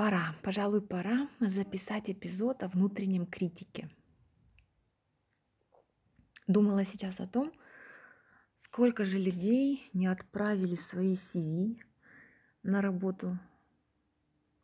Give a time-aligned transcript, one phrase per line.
[0.00, 3.90] Пора, пожалуй, пора записать эпизод о внутреннем критике.
[6.46, 7.52] Думала сейчас о том,
[8.54, 11.82] сколько же людей не отправили свои CV
[12.62, 13.38] на работу,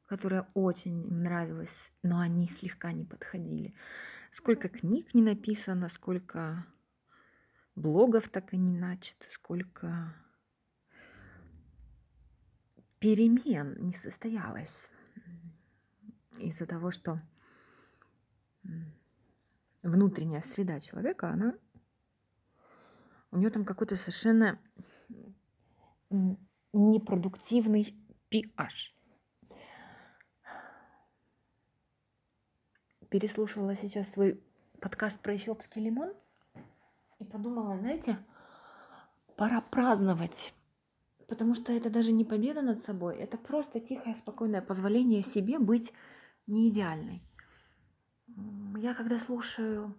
[0.06, 3.74] которая очень им нравилась, но они слегка не подходили.
[4.32, 6.64] Сколько книг не написано, сколько
[7.74, 10.14] блогов так и не начато, сколько
[13.00, 14.90] перемен не состоялось
[16.38, 17.20] из-за того, что
[19.82, 21.54] внутренняя среда человека, она
[23.30, 24.58] у нее там какой-то совершенно
[26.72, 27.94] непродуктивный
[28.30, 28.92] pH.
[33.08, 34.42] Переслушивала сейчас свой
[34.80, 36.12] подкаст про эфиопский лимон
[37.18, 38.18] и подумала, знаете,
[39.36, 40.52] пора праздновать
[41.28, 45.92] Потому что это даже не победа над собой, это просто тихое, спокойное позволение себе быть
[46.46, 47.22] не идеальной.
[48.76, 49.96] Я когда слушаю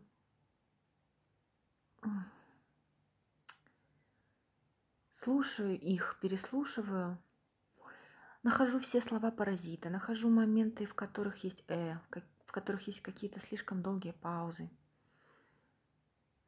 [5.11, 7.17] слушаю их, переслушиваю,
[8.43, 11.97] нахожу все слова паразита, нахожу моменты, в которых есть «э»,
[12.45, 14.69] в которых есть какие-то слишком долгие паузы.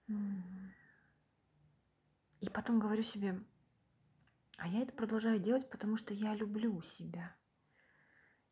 [0.07, 3.41] И потом говорю себе,
[4.57, 7.35] а я это продолжаю делать, потому что я люблю себя.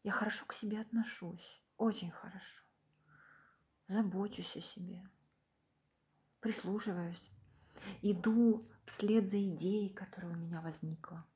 [0.08, 2.64] Я хорошо к себе отношусь, очень хорошо.
[3.90, 5.04] Забочусь о себе,
[6.40, 7.30] прислушиваюсь,
[8.02, 11.28] иду вслед за идеей, которая у меня возникла.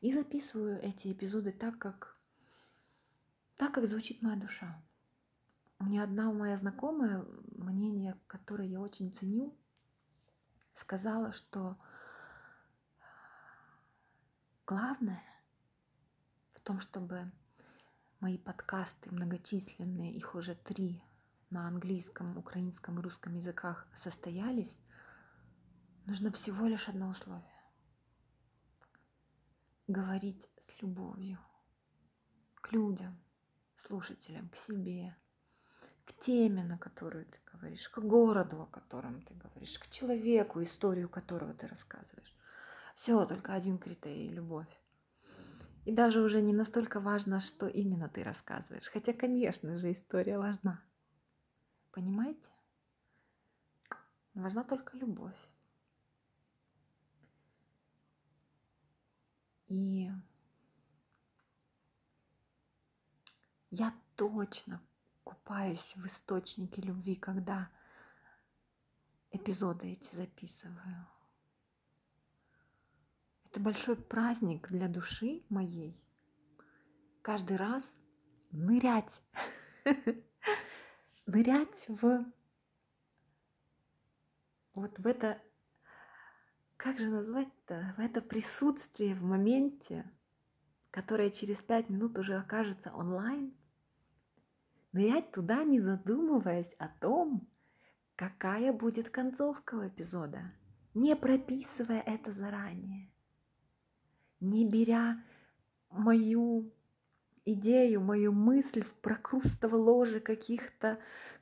[0.00, 2.18] И записываю эти эпизоды так, как,
[3.54, 4.82] так, как звучит моя душа.
[5.78, 9.54] Мне одна моя знакомая, мнение, которое я очень ценю,
[10.72, 11.76] сказала, что
[14.66, 15.22] Главное
[16.54, 17.30] в том, чтобы
[18.20, 21.02] мои подкасты многочисленные, их уже три
[21.50, 24.80] на английском, украинском и русском языках состоялись,
[26.06, 27.44] нужно всего лишь одно условие.
[29.86, 31.38] Говорить с любовью
[32.60, 33.16] к людям,
[33.76, 35.16] слушателям, к себе,
[36.04, 41.08] к теме, на которую ты говоришь, к городу, о котором ты говоришь, к человеку, историю
[41.08, 42.34] которого ты рассказываешь.
[42.94, 44.80] Все, только один критерий– любовь.
[45.86, 48.88] И даже уже не настолько важно, что именно ты рассказываешь.
[48.88, 50.82] Хотя, конечно же, история важна.
[51.92, 52.50] Понимаете?
[54.34, 55.38] Важна только любовь.
[59.68, 60.10] И
[63.70, 64.82] я точно
[65.22, 67.70] купаюсь в источнике любви, когда
[69.30, 71.06] эпизоды эти записываю.
[73.56, 75.98] Это большой праздник для души моей.
[77.22, 78.02] Каждый раз
[78.50, 79.22] нырять,
[81.26, 82.26] нырять в
[84.74, 85.40] вот в это,
[86.76, 90.04] как же назвать-то, в это присутствие в моменте,
[90.90, 93.56] которое через пять минут уже окажется онлайн,
[94.92, 97.48] нырять туда, не задумываясь о том,
[98.16, 100.52] какая будет концовка у эпизода,
[100.92, 103.15] не прописывая это заранее
[104.40, 105.22] не беря
[105.90, 106.72] мою
[107.44, 110.98] идею, мою мысль в прокрустово ложе каких-то,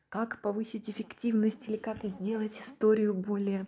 [0.09, 3.67] как повысить эффективность или как сделать историю более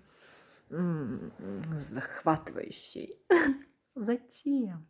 [0.69, 3.12] захватывающей.
[3.94, 4.88] Зачем?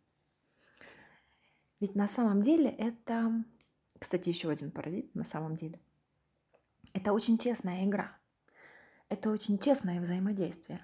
[1.79, 3.43] Ведь на самом деле это,
[3.99, 5.79] кстати, еще один паразит на самом деле.
[6.93, 8.17] Это очень честная игра.
[9.09, 10.83] Это очень честное взаимодействие.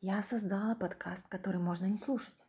[0.00, 2.46] Я создала подкаст, который можно не слушать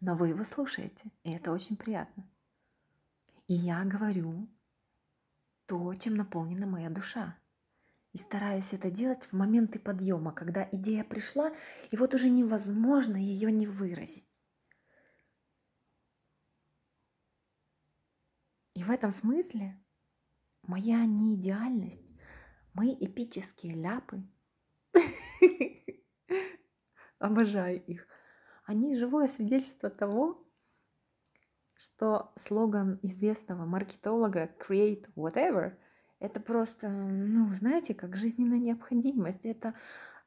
[0.00, 2.28] но вы его слушаете, и это очень приятно.
[3.46, 4.48] И я говорю
[5.66, 7.38] то, чем наполнена моя душа.
[8.12, 11.54] И стараюсь это делать в моменты подъема, когда идея пришла,
[11.90, 14.24] и вот уже невозможно ее не выразить.
[18.74, 19.78] И в этом смысле
[20.62, 22.14] моя неидеальность,
[22.72, 24.22] мои эпические ляпы,
[27.18, 28.06] обожаю их,
[28.68, 30.46] они живое свидетельство того,
[31.74, 35.78] что слоган известного маркетолога «create whatever»—
[36.18, 39.46] это просто, ну, знаете, как жизненная необходимость.
[39.46, 39.72] Это,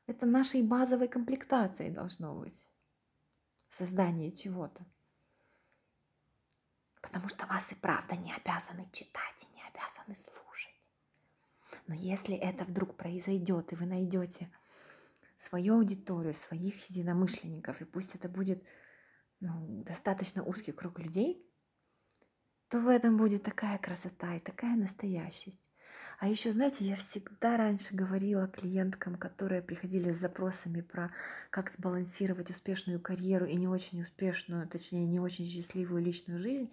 [0.08, 2.68] это нашей базовой комплектацией должно быть.
[3.70, 4.88] Создание чего-то.
[7.00, 10.82] Потому что вас и правда не обязаны читать и не обязаны слушать.
[11.86, 14.52] Но если это вдруг произойдет, и вы найдете
[15.42, 18.64] свою аудиторию, своих единомышленников, и пусть это будет
[19.40, 21.44] ну, достаточно узкий круг людей,
[22.70, 25.72] то в этом будет такая красота и такая настоящесть.
[26.20, 31.12] А еще, знаете, я всегда раньше говорила клиенткам, которые приходили с запросами про
[31.50, 36.72] как сбалансировать успешную карьеру и не очень успешную, точнее, не очень счастливую личную жизнь,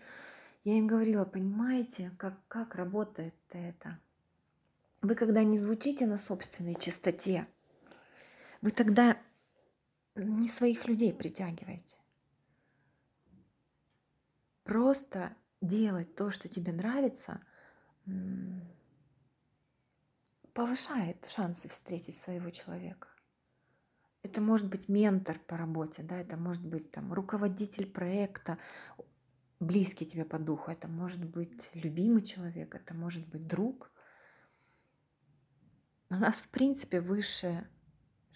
[0.65, 3.99] я им говорила, понимаете, как, как работает это?
[5.01, 7.47] Вы когда не звучите на собственной чистоте,
[8.61, 9.21] вы тогда
[10.15, 11.99] не своих людей притягиваете.
[14.65, 17.41] Просто делать то, что тебе нравится,
[20.53, 23.09] повышает шансы встретить своего человека.
[24.23, 28.59] Это может быть ментор по работе, да, это может быть там руководитель проекта,
[29.61, 33.91] близкий тебе по духу, это может быть любимый человек, это может быть друг.
[36.11, 37.69] У нас, в принципе, выше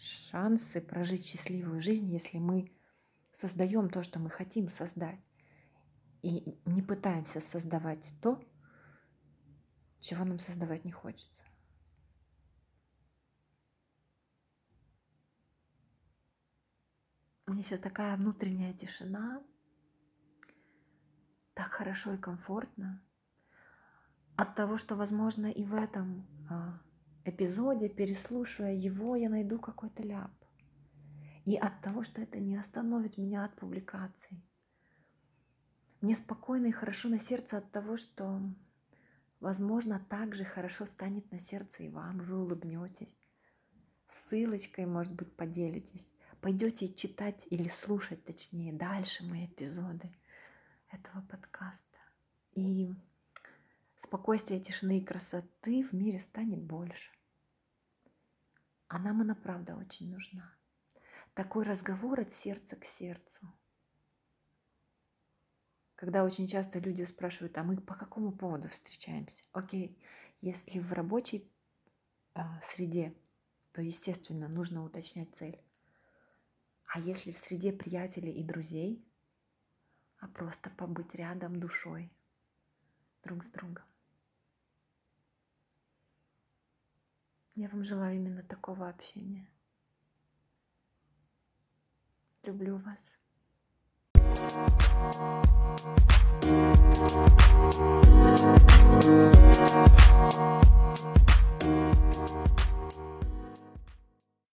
[0.02, 2.72] шансы прожить счастливую жизнь, если мы
[3.32, 5.30] создаем то, что мы хотим создать,
[6.22, 8.40] и не пытаемся создавать то,
[10.00, 11.44] чего нам создавать не хочется.
[17.46, 19.42] У меня сейчас такая внутренняя тишина,
[21.54, 23.02] так хорошо и комфортно.
[24.36, 26.80] От того, что, возможно, и в этом а,
[27.24, 30.32] эпизоде, переслушивая его, я найду какой-то ляп.
[31.44, 34.42] И от того, что это не остановит меня от публикаций.
[36.00, 38.40] Мне спокойно и хорошо на сердце от того, что,
[39.40, 43.18] возможно, так же хорошо станет на сердце и вам, вы улыбнетесь.
[44.08, 50.12] Ссылочкой, может быть, поделитесь пойдете читать или слушать, точнее, дальше мои эпизоды
[50.90, 51.98] этого подкаста.
[52.54, 52.92] И
[54.02, 57.10] спокойствия, тишины и красоты в мире станет больше.
[58.88, 60.54] А нам она правда очень нужна.
[61.34, 63.50] Такой разговор от сердца к сердцу.
[65.94, 69.44] Когда очень часто люди спрашивают, а мы по какому поводу встречаемся?
[69.52, 69.96] Окей,
[70.40, 71.48] если в рабочей
[72.34, 73.14] а, среде,
[73.72, 75.58] то, естественно, нужно уточнять цель.
[76.86, 79.06] А если в среде приятелей и друзей,
[80.18, 82.12] а просто побыть рядом душой
[83.22, 83.84] друг с другом.
[87.54, 89.46] Я вам желаю именно такого общения.
[92.44, 93.18] Люблю вас.